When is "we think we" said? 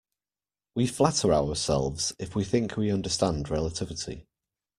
2.35-2.89